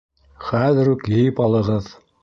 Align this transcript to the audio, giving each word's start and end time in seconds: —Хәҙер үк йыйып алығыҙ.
—Хәҙер 0.47 0.91
үк 0.95 1.07
йыйып 1.13 1.45
алығыҙ. 1.47 1.97